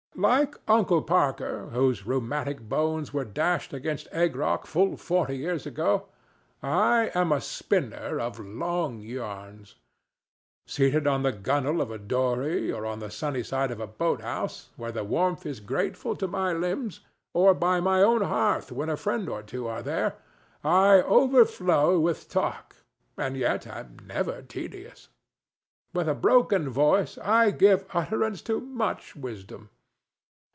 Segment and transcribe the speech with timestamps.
[0.13, 6.09] Like Uncle Parker, whose rheumatic bones were dashed against Egg Rock full forty years ago,
[6.61, 9.77] I am a spinner of long yarns.
[10.67, 14.21] Seated on the gunnel of a dory or on the sunny side of a boat
[14.21, 16.99] house, where the warmth is grateful to my limbs,
[17.33, 20.17] or by my own hearth when a friend or two are there,
[20.63, 22.75] I overflow with talk,
[23.17, 25.07] and yet am never tedious.
[25.95, 29.71] With a broken voice I give utterance to much wisdom.